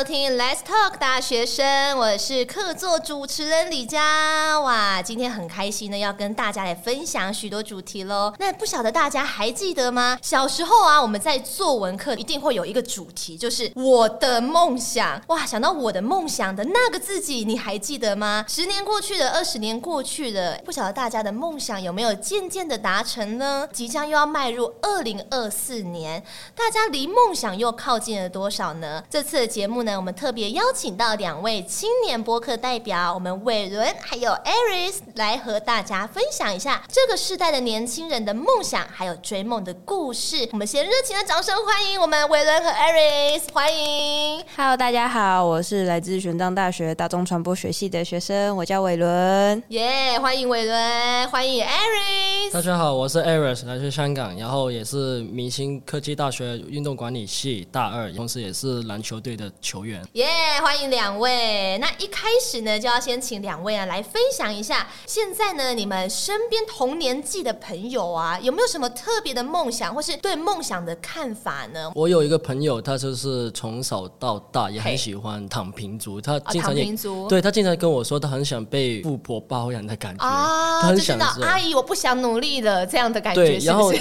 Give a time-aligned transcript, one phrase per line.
[0.00, 4.58] 收听 Let's Talk 大学生，我是客座主持人李佳。
[4.58, 8.32] 哇，今天很开心呢，要跟大家来分享许多主题喽。
[8.38, 10.18] 那不晓得大家还记得吗？
[10.22, 15.20] 小时候啊，我们在作文课一定会有一个主题，就是我的梦想。
[15.26, 18.46] 哇，想到我的梦想的那个自己，你还记得吗？
[18.48, 23.68] 十年过去了，二十年过去了，不晓得大家的梦想有没有渐渐的达成呢？
[23.70, 29.04] 即将又要迈入二零二四年，大家离梦想又靠近了多少呢？
[29.10, 40.48] 这次的节目呢，我们特别邀请到两位青年播客代表，我们伟伦还有 Aris 来和大家分享一下这个时代的年轻人的梦想，还有追梦的故事。
[40.52, 44.42] 我们先热情的掌声欢迎我们伟伦和 Aris，欢迎。
[44.56, 49.62] Hello，大家好，我是来自玄奘大学大众传播学系的学生，我叫伟伦。
[49.68, 52.52] 耶，yeah, 欢迎伟伦，欢迎 Aris。
[52.52, 59.00] 大家好，我是 Aris，来自香港，然后也是明星科技大学运动管理系大二，同时也是篮。
[59.00, 61.78] 球队的球员，耶！Yeah, 欢迎两位。
[61.78, 71.90] 那一开始呢，就要先请两位啊来分享一下，现在呢，你们身边同年纪的朋友啊，有没有什么特别的梦想，或是对梦想的看法呢？
[71.94, 83.42] 我有一个朋友，他就是从小到大也很喜欢躺平族，他经常也、哦、对他经常跟我说，他很想被富婆包养的感觉啊，他很想阿姨，我不想努力了这样的感觉。
[83.42, 83.92] 对，然后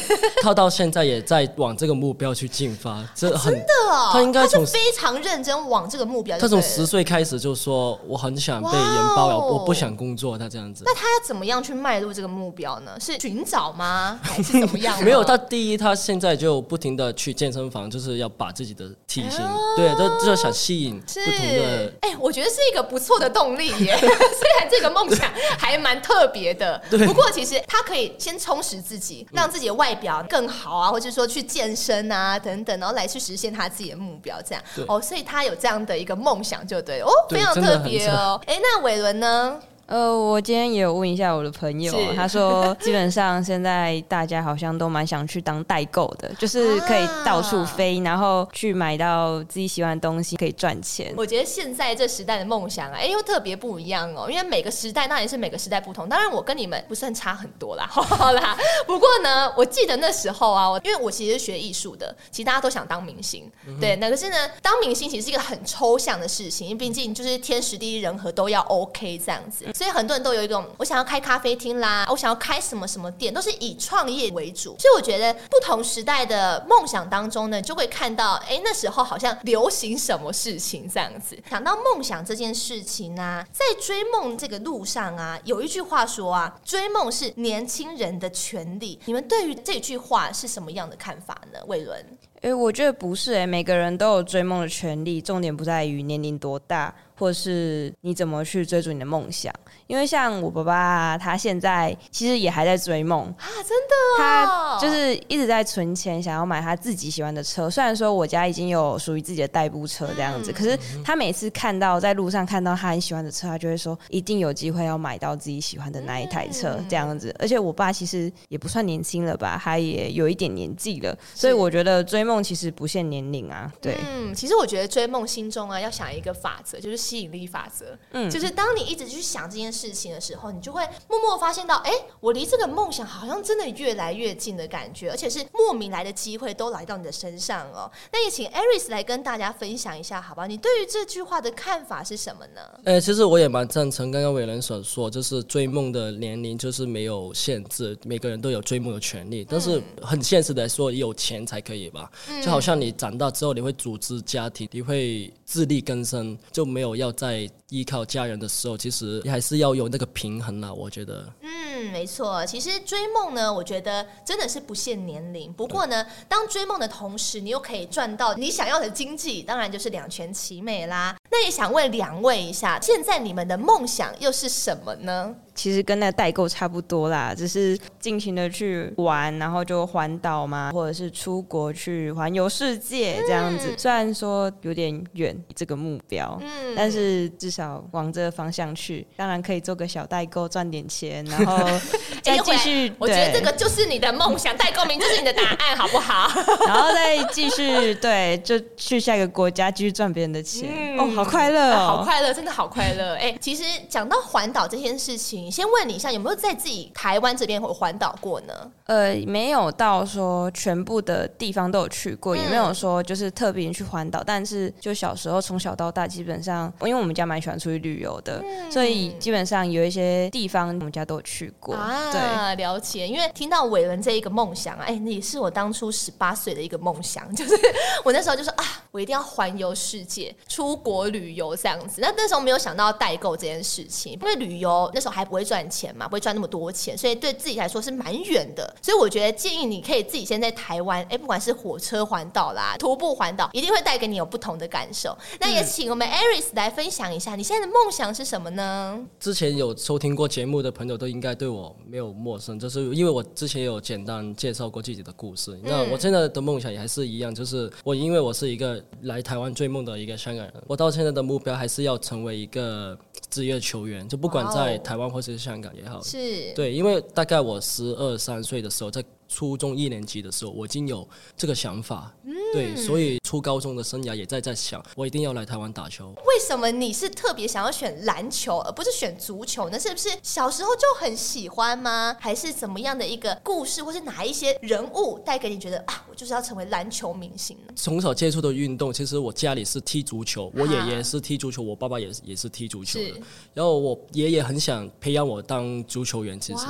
[0.43, 4.77] 他到现在也在往这个目标去进发，这很、啊、真的哦，他应该从非。
[4.99, 10.38] 常认真往这个目标，他从十岁开始就说我很想被人包养，哦、我不想工作。
[10.38, 12.92] 他这样子，那他要怎么样去迈入这个目标呢？
[13.00, 14.20] 是寻找吗？
[14.23, 15.02] 还是怎么样？
[15.03, 21.93] 没有，他第一，他现在就不停的去健身房，就是要把自己的体型，哦、对，都就想吸引不同的。
[22.02, 23.97] 哎、欸，我觉得是一个不错的动力耶。
[23.99, 34.64] 虽然这个梦想还蛮特别的，对不过其实他可以先充实自己，让自己的外表更好啊，或者说去健身啊等等，然后来去实现他自己的目标，这样。
[34.87, 38.39] 哦，所以他有这样的一个梦想，就对哦，对非常特别哦。
[38.45, 39.59] 哎，那伟伦呢？
[39.89, 51.11] 呃，我今天也有问一下我的朋友，他说 基本上现在大家好像都蛮想去当代购的， 就是可以到处飞，啊、然后去买到自己喜欢的东西，可以赚钱。
[51.17, 56.08] 我觉得现在这时代的梦想啊，哎，又特别不一样哦，因为每个时代那也是每个时代不同。
[56.08, 58.55] 当然，我跟你们不算差很多啦， 好啦。
[58.86, 63.95] 不过呢，我记得那时候啊，我因为我其实是学艺术的，其实大家都想当明星，嗯、对。
[63.95, 69.66] 那可是呢，当明星其实是一个很抽象的事情，因为毕竟就是天时地利人和都要 OK 这样子。
[69.80, 74.76] 所以很多人都有一种，我想要开咖啡厅啦，我想要开什么什么店，都是以创业为主。
[74.78, 81.42] 所以我觉得不同时代的梦想当中呢，就会看到，哎，那时候好像流行什么事情这样子。
[81.50, 89.00] 想到梦想这件事情呢，在追梦这个路上啊，有一句话说啊，追梦是年轻人的权利。
[89.06, 91.60] 你们对于这句话是什么样的看法呢？
[91.67, 92.06] 伟伦？
[92.42, 96.94] 哎，我觉得不是哎，每个人都有追梦的权利，重点不在于年龄多大。
[97.20, 99.54] 或是你怎么去追逐你的梦想？
[99.88, 107.70] 因为像我爸爸，他现在其实也还在追梦啊，真的，他就是一直在存钱，想要买他自己喜欢的车。
[107.70, 117.36] 虽然说我家已经有属于自己的代步车这样子，可是他每次看到在路上看到他很喜欢的车，他就会说一定有机会要买到自己喜欢的那一台车这样子。
[117.38, 123.70] 而且我爸其实也不算年轻了吧，他也有一点年纪了，所以我觉得追梦其实不限年龄啊。
[123.82, 127.00] 对，嗯，其实我觉得追梦心中啊要想一个法则，就是。
[127.10, 137.90] 吸引力法则，嗯，就是当你一直去想这件事情的时候，你就会默默发现到，哎，我离这个梦想好像真的越来越近的感觉，而且是莫名来的机会都来到你的身上哦。
[138.12, 140.46] 那也请 Aris 来跟大家分享一下，好吧？
[140.46, 142.62] 你对于这句话的看法是什么呢？
[142.84, 149.44] 哎，其实我也蛮赞成刚刚伟伦所说，就是追梦的年龄就是没有限制，每个人都有追梦的权利。
[149.50, 152.12] 但是很现实的说，有钱才可以吧？
[152.27, 160.74] 嗯，就好像你长大之后，你会组织家庭，你会自力更生，就没有要再依靠家人的时候，其实你还是要有那个平衡啦。
[160.74, 162.45] 我觉得，嗯，没错。
[162.45, 165.51] 其实追梦呢，我觉得真的是不限年龄。
[165.54, 171.15] 不过呢，当追梦的同时，你又可以赚到你想要的经济，当然就是两全其美啦。
[171.31, 175.36] 那也想问两位一下，现在你们的梦想又是什么呢？
[175.60, 183.72] 其实跟那代购差不多啦，只是尽情的去玩，然后就环岛嘛，或者是出国去环游世界这样子。
[183.72, 191.58] 嗯、虽然说有点远这个目标，嗯，但是至少往这个方向去，当然可以做个小代购赚点钱，然后
[192.24, 192.94] 再继续。
[192.98, 196.32] 我觉得这个就是你的梦想，代购名就是你的答案，好不好？
[196.66, 200.70] 然后再继续对，就去下一个国家继续赚别人的钱。
[200.72, 203.16] 嗯、哦，好快乐哦、啊，好快乐，真的好快乐。
[203.16, 205.49] 哎、欸，其实讲到环岛这件事情。
[205.50, 205.51] 情。
[205.51, 208.54] 先问你一下，有没有在自己台湾这边或环岛过呢？
[208.86, 214.24] 呃，没有到说全部的地方都有去过，嗯、也没有说就是特别去环岛。
[214.25, 221.75] 但是就小时候从小到大，基本上因为我们家蛮喜欢出去旅游的，嗯、所以基本上有一些地方我们家都有去过。
[221.75, 223.07] 啊，对，了解。
[223.07, 227.54] 因为听到伟伦这一个梦想，哎，那也是我当初十八岁的一个梦想，就是
[228.04, 232.01] 我那时候就说啊，我一定要环游世界，出国旅游这样子。
[232.01, 238.75] 那那时候没有想到代购这件事情，因为旅游那时候还不会赚钱嘛，不会赚那么多钱，所以对自己来说是蛮远的。
[238.81, 245.15] 所以我觉得建议你可以自己先在台湾，哎，不管是火车环岛啦、徒步环岛，一定会带给你有不同的感受。
[245.39, 249.00] 那也请我们 Aris 来分享一下，你现在的梦想是什么呢？
[249.19, 255.51] 之前有收听过节目的朋友都应该对我没有陌生，就是因为我之前有简单介绍过自己的故事。
[255.57, 262.98] 嗯、那我现在的梦想也还是一样，就是我因为我是一个来台湾追梦的一个香港人，我到现在的目标还是要成为一个
[263.30, 266.54] 职业球员，就不管在台湾或者是香港也好，是。
[266.54, 269.04] 对，因为大概我十二三岁的时候在。
[269.31, 276.12] 初中一年级的时候，我已经有这个想法，嗯、对，所以初高中的生涯也在在想，我一定要来台湾打球。
[276.26, 279.80] 为什么你是特别想要选篮球，而不是选足球呢？
[279.80, 282.18] 是不是小时候就很喜欢吗？
[282.20, 287.74] 还是怎么样的一个故事，或是哪一些人物带给你觉得啊，我就是要成为篮球明星呢？
[287.76, 293.06] 从小接触的运动，其实我家里是踢足球，我爷爷是踢足球，我爸爸也也是踢足球的。
[293.10, 293.22] 是
[293.54, 296.66] 然后我爷爷很想培养我当足球员，其实，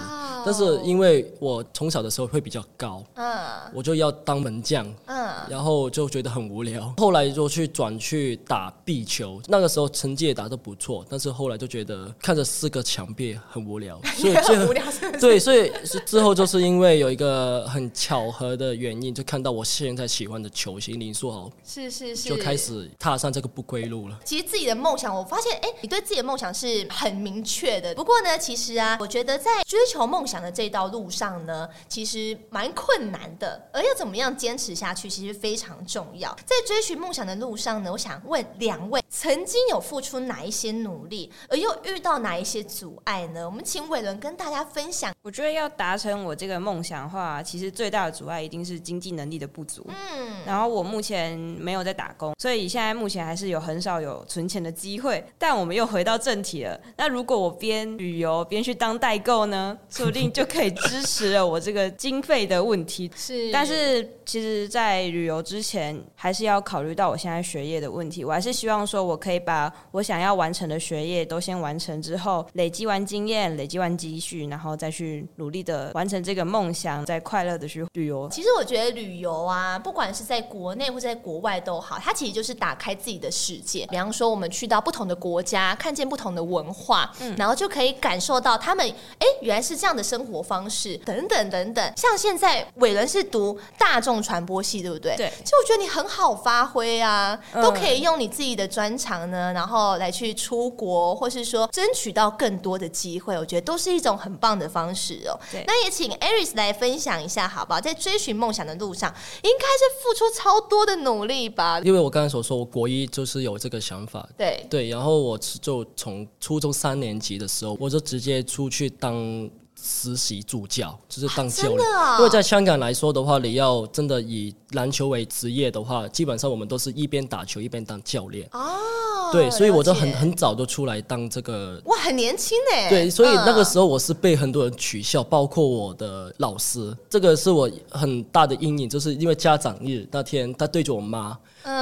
[0.46, 6.94] 但是因为我从小的时候会比较高，嗯，我就要当门将，嗯，然后就觉得很无聊。
[6.98, 15.20] 后来就去转去打壁球，那个时候成绩也打得不错，但是后来就觉得看着四个墙壁很无聊， 所以就无聊是是？
[15.20, 15.72] 对，所以
[16.06, 24.20] 之后就是因为有一个很巧合的原因，就看到我现在喜欢的球星林书豪，是是是，就开始踏上这个不归路了。
[24.26, 27.94] 其实自己的梦想，我发现，哎，你对自己的梦想是很明确的。
[27.94, 32.68] 不过呢，其实啊，我觉得在追求梦想的这道路上呢，其实蛮。
[32.76, 36.34] 困难的，而要怎么样坚持下去，其实非常重要。
[36.46, 43.46] 在追寻梦想的路上呢，我想问两位，曾经有付出哪一些努力，而又遇到哪一些阻碍呢？
[43.46, 45.14] 我们请伟伦跟大家分享。
[45.22, 49.86] 我觉得要达成我这个梦想的话，其实最大的阻碍一定是经济能力的不足。
[49.88, 55.24] 嗯，然后我目前没有在打工，所以现在目前还是有很少有存钱的机会。
[55.38, 63.12] 但我们又回到正题了，那如果我边旅游边去当代购呢，说不定就可以支持了我这个经费的问题。
[63.16, 68.24] 是，但是其实，在旅游之前，还是要考虑到我现在学业的问题。
[68.24, 78.28] 我还是希望说，我可以把我想要完成的学业都先完成之后，累积完经验，累积完积蓄，然后再去努力的完成这个梦想，再快乐的去旅游。
[78.30, 83.86] 其实我觉得旅游啊，不管是在国内或者在国外都好，它其实就是打开自己的世界。
[83.88, 88.86] 比方说，我们去到不同的国家，看见不同的文化，嗯，然后就可以感受到他们，
[89.20, 91.94] 哎，原来是这样的生活方式，等等等等。
[91.96, 95.16] 像现在伟伦是读大众传播系，对不对？
[95.16, 95.32] 对。
[95.44, 103.38] 其实我觉得你很好发挥啊，嗯、都可以用你自己的专长呢，然后来去出国，或是说争取到更多的机会。
[103.38, 105.40] 我觉得都是一种很棒的方式哦。
[105.52, 105.64] 对。
[105.66, 107.82] 那也请 Aris 来分享一下，好不好？
[107.82, 109.14] 在追寻梦想的路上，
[109.44, 111.80] 应该是付出超多的努力吧？
[111.82, 114.28] 因为我刚才所说，我国一就是有这个想法。
[114.38, 119.50] 对对，然后我就从初中三年级的时候，我就直接出去当。
[119.82, 128.48] 实习助教就是当教练，啊哦、因为在香港来说的话，你要真的以篮球为职业的话，基本上我们都是一边打球一边当教练。
[128.52, 131.82] 哦，对，所以我就很很早就出来当这个。
[131.86, 132.90] 哇，很年轻哎。
[132.90, 136.96] 对，所以那个时候我是被很多人取笑，包括我的老师。
[137.10, 141.38] 这个是我很大的阴影，就是因为家长日那天，他对着我妈。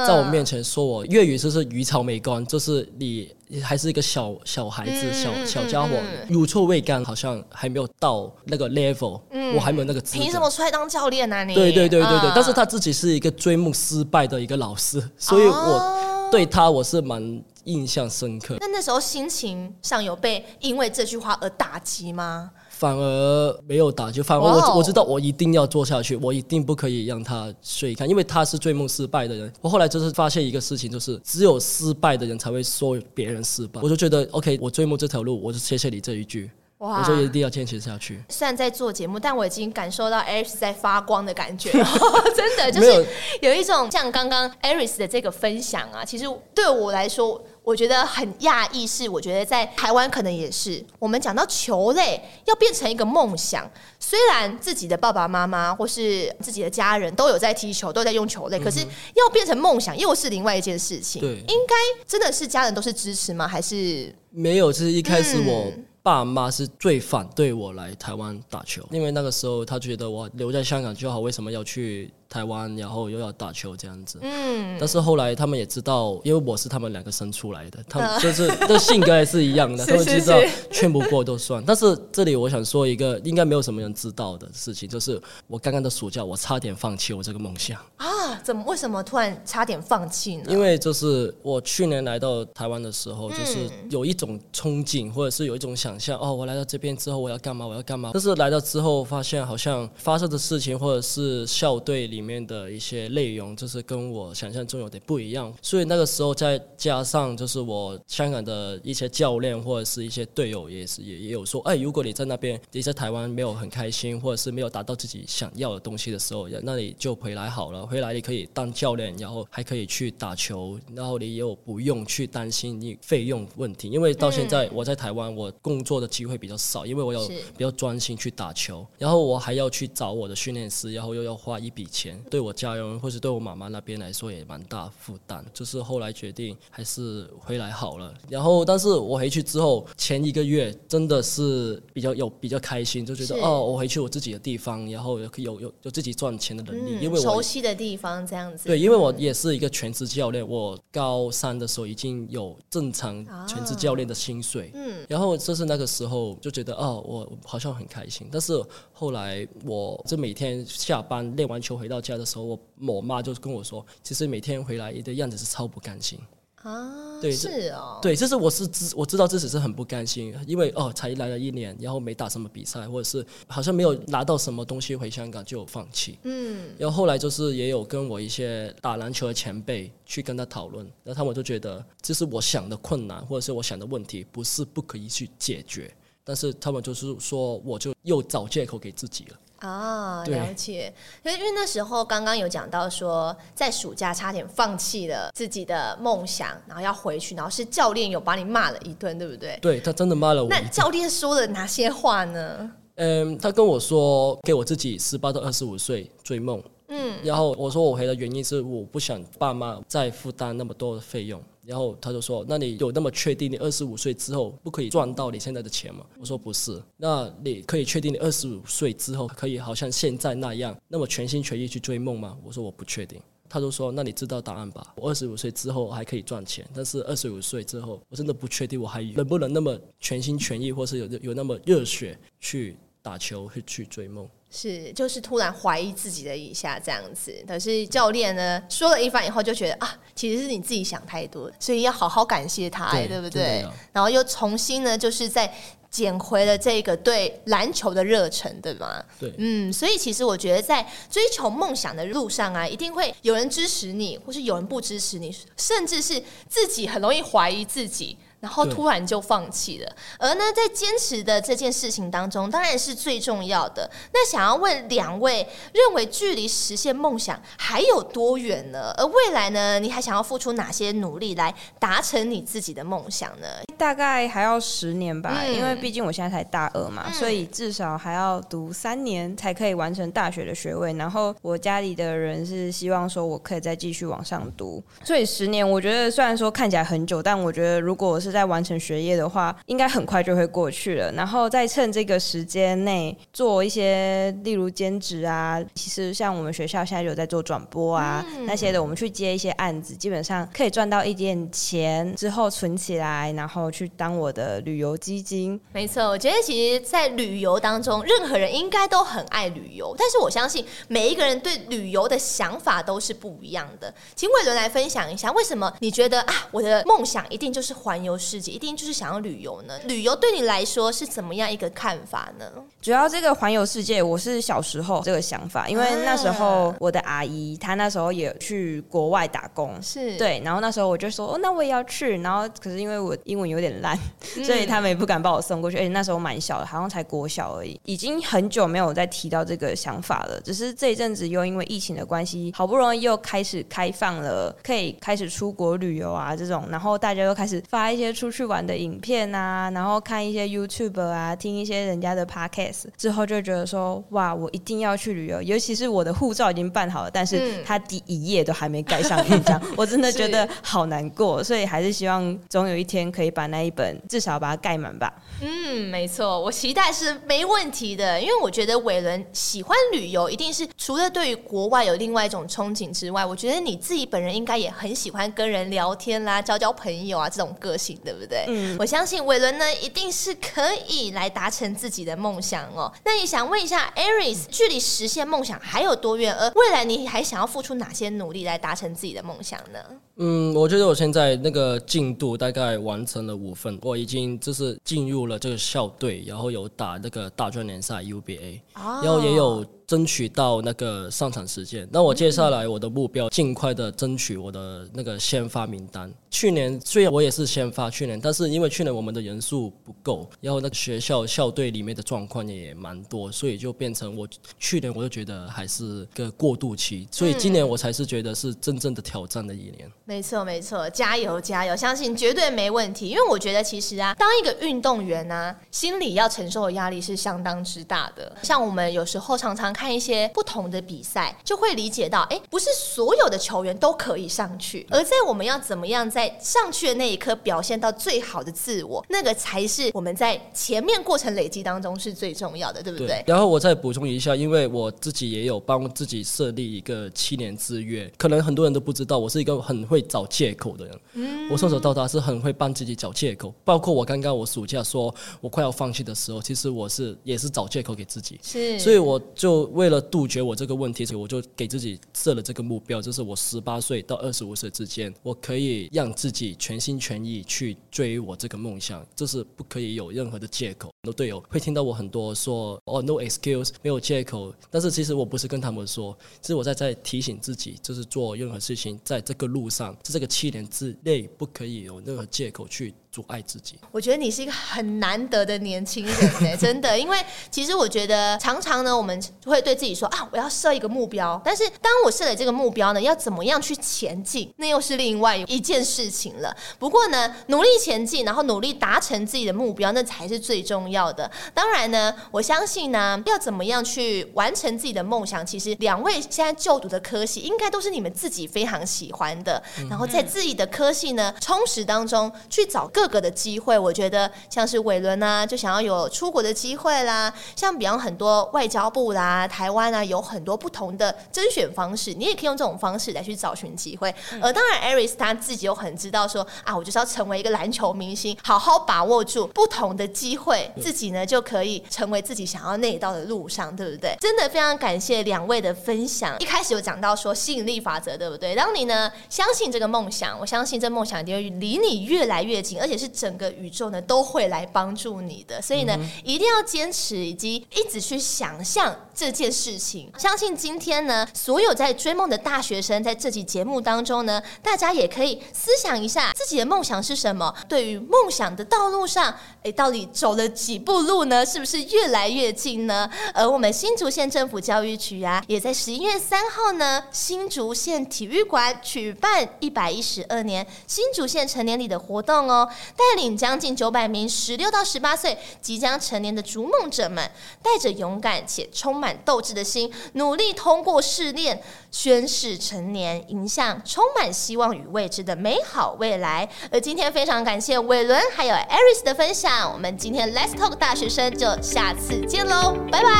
[0.06, 3.30] 在我面前说我粤语就是鱼草没干，就是你
[3.62, 5.88] 还是一个小小孩子，小小家伙，
[6.28, 9.20] 乳臭未干，好像还没有到那个 level，
[9.54, 10.22] 我还没有那个资格。
[10.22, 11.44] 凭什么出来当教练呢？
[11.44, 18.56] 你对对对对对，但是他自己是一个追梦失败的一个老师， 所以我对他我是蛮印象深刻。
[18.60, 22.50] 那那时候心情上有被因为这句话而打击吗？
[22.78, 29.52] 反而没有打，就反而我我知道我一定要做下去，我一定不可以让他睡看，因为他是追梦失败的人。
[29.60, 33.80] 我后来就是发现一个事情，就是只有失败的人才会说别人失败。
[33.82, 38.22] 我就觉得 OK，我追梦这条路，我就谢谢你这一句，哇我就一定要坚持下去。
[38.28, 41.72] 虽然在做节目，但我已经感受到 Aris 在发光的感觉，
[42.36, 43.04] 真的就是
[43.42, 47.42] 有一种像刚刚 Aris 的这个分享啊，其实对我来说。
[47.68, 53.70] 我觉得很讶异，是我觉得在台湾可能也是，我们讲到球类要变成一个梦想，
[54.00, 61.20] 虽然自己的爸爸妈妈或是自己的家人都有在踢球，都在用球类，可是要变成梦想又是另外一件事情。
[61.20, 61.74] 对，应该
[62.06, 63.46] 真的是家人都是支持吗？
[63.46, 64.72] 还是没有？
[64.72, 65.70] 就是一开始我。
[66.00, 72.10] 爸妈是最反对我来台湾打球，因为那个时候他觉得我留在香港就好，为什么要去？
[72.28, 80.38] 台湾，然后又要打球这样子，嗯，但是后来他们也知道，因为我是他们两个生出来的，他们 就是的性格也是一样的，他们知道
[80.70, 81.64] 劝不过都算。
[81.66, 88.06] 但是这里我想说一个应该没有什么人知道的事情，就是我刚刚的暑假，我差点放弃我这个梦想啊！
[88.44, 88.62] 怎么？
[88.66, 90.44] 为什么突然差点放弃呢？
[90.48, 97.66] 因为就是我去年来到台湾的时候，就是有一种憧憬，或者是有一种想象，哦，我来到这边之后我要干嘛？
[97.66, 98.10] 我要干嘛？
[98.12, 102.17] 但是来到之后发现，好像发生的事情，或者是校队里。
[102.18, 132.07] 里面的一些内容就是跟我想象中有点不一样，所以那个时候再加上就是我香港的一些教练或者是一些队友也是也也有说，哎，如果你在那边你在台湾没有很开心，或者是没有达到自己想要的东西的时候，那你就回来好了，回来你可以当教练，然后还可以去打球，然后你又不用去担心你费用问题，因为到现在我在台湾我工作的机会比较少，因为我有比较专心去打球，然后我还要去找我的训练师，然后又要花一笔钱。
[132.30, 138.12] 对我家人或者对我妈妈那边来说也蛮大负担，就是后来决定还是回来好了。
[138.28, 148.64] 然后，但是我回去之后前一个月真的是比较有比较开心，就觉得哦，我回去我自己的地方，然后有有有有自己赚钱的能力，嗯、因为我熟悉的地方这样子。
[148.66, 158.26] 对，因为我也是一个全职教练，我高三的时候已经有正常全职教练的薪水，嗯，然后就是那个时候就觉得哦，我好像很开心。
[158.32, 158.60] 但是
[158.92, 161.97] 后来我就每天下班练完球回到。
[162.00, 166.18] 家的时候，我我妈就跟我说，其实每天回来的样子是超不甘心
[166.62, 167.20] 啊。
[167.20, 176.16] 对，是哦，对，就是我是知我知道自己是很不甘心，因为哦，才来了一年，然后没打什么比赛，或者是好像没有拿到什么东西，回香港就放弃。
[176.22, 189.36] 嗯，然后后来就是也有跟我一些打篮球的前辈去跟他讨论，然后他们就觉得，就是我想的困难或者是我想的问题，不是不可以去解决，但是他们就是说，我就又找借口给自己了。
[189.58, 190.92] 啊，了解。
[191.24, 199.58] 因为因为那时候刚刚有讲到说，在暑假差点放弃了自己的梦想，然后要回去，然后是教练有把你骂了一顿，对不对？
[199.60, 200.48] 对，他真的骂了我。
[200.48, 202.70] 那教练说了哪些话呢？
[202.96, 206.62] 嗯，他跟我说，给我自己十八到二十五岁追梦。
[206.88, 211.40] 嗯，然后我说我回的原因是我不想爸妈再负担那么多的费用。
[211.68, 222.34] 然后他就说：“那你有那么确定你二十五岁之后不可以赚到你现在的钱吗？”我说：“不是。”那你可以确定你二十五岁之后可以好像现在那样那么全心全意去追梦吗？
[222.42, 223.20] 我说：“我不确定。”
[223.50, 224.94] 他就说：“那你知道答案吧？
[224.96, 232.76] 我二十五岁之后还可以赚钱，但是二十五岁之后我真的不确定我还能不能那么全心全意，或是有有那么热血去
[233.08, 243.66] 打球去去追梦。”是，就是突然怀疑自己的一下这样子，可是教练呢说了一番以后，就觉得啊，其实是你自己想太多，所以要好好感谢他，对，对不对？
[243.92, 245.52] 然后又重新呢，就是在
[245.90, 249.04] 捡回了这个对篮球的热忱，对吗？
[249.20, 258.16] 对，嗯，所以其实我觉得在追求梦想的路上啊，一定会有人支持你，或是有人不支持你，甚至是自己很容易怀疑自己。
[258.40, 263.90] 然后突然就放弃了，而呢，在坚持的这件事情当中，当然是最重要的。
[264.12, 268.94] 那想要问两位，认为距离实现梦想还有多远呢？
[268.96, 273.46] 而未来呢，你还想要付出哪些努力来达成你自己的梦想呢？
[273.76, 280.92] 大概还要十年吧，嗯、因为毕竟我现在才大二嘛，嗯、所以至少还要读三年才可以完成大学的学位。
[280.94, 291.12] 然后我家里的人是希望说我可以再继续往上读，所以十年我觉得虽然说看起来很久，但我觉得如果我是在完成学业的话，应该很快就会过去了。
[291.12, 295.58] 然后再趁这个时间内做一些，例如兼职啊。
[295.74, 305.60] 其实像我们学校现在有在做转播啊，嗯、那些的，我们去接一些案子，基本上可以赚到一点钱之后存起来，然后去当我的旅游基金。
[305.72, 313.92] 没错，我觉得其实，在旅游当中，任何人应该都很爱旅游，但是我相信每一个人对旅游的想法都是不一样的。
[314.16, 318.52] 请伟伦来分享一下，为什么你觉得啊，我的梦想一定就是环游世界？
[318.52, 319.78] 一定就是想要旅游呢？
[319.84, 322.44] 旅游对你来说是怎么样一个看法呢？
[322.80, 333.98] 主要这个环游世界，我是小时候这个想法，因为那时候我的阿姨她那时候也去国外打工，是对，然后那时候我就说哦，那我也要去，然后可是因为我英文有点烂，
[334.44, 340.40] 所以他们也不敢把我送过去，而且那时候蛮小的，好像才国小而已，已经很久没有再提到这个想法了。
[340.40, 348.07] 只是这一阵子又因为疫情的关系，好不容易又开始开放了，可以开始出国旅游啊这种，然后大家又开始发一些。
[348.08, 355.42] 些出去玩的影片啊，然后看一些 YouTube 啊，听一些人家的 Podcast 之后，就觉得说，哇，我一定要去旅游。
[355.42, 361.42] 尤其是我的护照已经办好了，但是他第一页都还没盖上印章， 我真的觉得好难过。
[361.44, 365.12] 所以还是希望总有一天可以把那一本至少把它盖满吧。
[365.40, 378.44] 嗯，没错，我期待是没问题的，因为我觉得伟伦喜欢旅游，一定是除了对于国外有另外一种憧憬之外，我觉得你自己本人应该也很喜欢跟人聊天啦，交交朋友啊，这种个性，对不对？
[378.48, 382.92] 嗯，我相信伟伦呢，一定是可以来达成自己的梦想哦。
[383.04, 386.34] 那也想问一下，Aris，距离实现梦想还有多远？
[386.34, 389.78] 而未来你还想要付出哪些努力来达成自己的梦想呢？
[390.18, 399.64] 嗯，我觉得我现在那个进度大概完成了五分，我已经就是进入了这个校队，然后有打那个大专联赛 UBA，然后也有。
[399.88, 406.12] 争取到那个上场时间，那我接下来我的目标尽快的争取我的那个先发名单。
[406.28, 419.90] 去年虽然我也是先发，去年，但是因为去年我们的人数不够，然后那个学校校队里面的状况也蛮多，所以就变成我去年我就觉得还是个过渡期，所以今年我才是觉得是真正的挑战的一年。
[420.08, 423.10] 没错没错，加油加油，相信绝对没问题。
[423.10, 428.34] 因为我觉得其实啊，当一个运动员呢、心里要承受的压力是相当之大的。
[428.42, 429.68] 像我们有时候常常。
[429.78, 442.98] 看一些不同的比赛，就会理解到，哎，不是所有的球员都可以上去，而在我们要怎么样在上去的那一刻表现到最好的自我，那个才是我们在前面过程累积当中是最重要的，对不？
[443.06, 443.22] 对。
[443.26, 451.00] 然后我再补充一下，因为我自己也有帮自己设立一个七年之约，可能很多人都不知道，我是一个很会找借口的人。
[451.14, 451.48] 嗯。
[451.50, 458.40] 我从小到大是很会帮自己找借口，包括我刚刚我暑假说我快要放弃的时候，其实我是也是找借口给自己。
[458.42, 458.78] 是。
[458.80, 459.68] 所以我就。
[459.78, 470.88] 为了杜绝我这个问题，所以我就给自己设了这个目标，就是我十八岁到二十五岁之间，我可以让自己全心全意去追我这个梦想，这是不可以有任何的借口。
[471.02, 474.52] 很多队友会听到我很多说哦，no excuse，没有借口。
[474.70, 482.94] 但是其实我不是跟他们说，其实我在在提醒自己，就是做任何事情，在这个路上，在这个七年之内，不可以有任何借口去。
[483.18, 486.96] 阻碍自己，我觉得你是一个很难得的年轻人呢， 真的。
[486.96, 487.18] 因为
[487.50, 491.40] 其实我觉得常常呢，我们会对自己说啊，我要设一个目标。
[491.44, 496.56] 但是当我设了这个目标呢，要怎么样去前进，那又是另外一件事情了。
[496.78, 501.28] 不过呢，努力前进，然后努力达成自己的目标，那才是最重要的。
[501.52, 509.60] 当然呢，我相信呢，要怎么样去完成自己的梦想，其实两位现在就读的科系，应该都是你们自己非常喜欢的。
[509.90, 512.86] 然后在自己的科系呢，充实当中去找。
[512.98, 517.32] 各个的机会，我觉得像是伟伦啊，就想要有出国的机会啦。
[517.56, 524.14] 像比方很多外交部啦、台湾啊，有很多不同的甄选方式，你也可以用这种方式来去找寻机会。
[524.40, 534.16] 呃当然艾瑞斯他自己又很知道说啊，我就是要成为一个篮球明星，好好把握住不同的机会，自己呢就可以成为自己想要那一道的路上，对不对？
[534.20, 536.36] 真的非常感谢两位的分享。
[536.40, 538.54] 一开始有讲到说吸引力法则，对不对？
[538.54, 550.10] 当你呢相信这个梦想，我相信这梦想一定会离你越来越近，而且是整个宇宙呢都会来帮助你的，所以呢，一定要坚持，以及一直去想象这件事情。
[550.16, 557.54] 相信今天呢，所有在追梦的大学生，在这期节目当中呢，大家也可以思想一下自己的梦想是什么。
[557.68, 561.44] 对于梦想的道路上，诶，到底走了几步路呢？
[561.44, 563.10] 是不是越来越近呢？
[563.34, 577.30] 而我们新竹县政府教育局啊，也在十一月三号呢，新竹县体育馆举办一百一十二年新竹县成年礼的活动哦，带领将近九百名十六到十八岁即将成年的逐梦者们，
[577.62, 586.48] 带着勇敢且充满斗志的心，努力通过试炼，宣誓成年，迎向充满希望与未知的美好未来。
[586.70, 593.10] 而今天非常感谢伟伦还有 Aris 的分享，我们今天 Let's Talk 大学生就下次见喽，拜拜，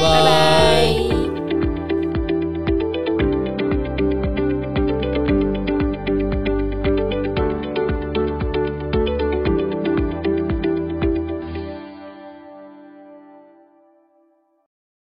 [0.00, 1.47] 拜拜。